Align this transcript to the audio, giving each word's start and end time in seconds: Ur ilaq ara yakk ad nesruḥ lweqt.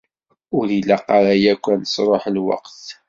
Ur 0.57 0.65
ilaq 0.77 1.05
ara 1.17 1.33
yakk 1.43 1.65
ad 1.71 1.79
nesruḥ 1.81 2.23
lweqt. 2.35 2.85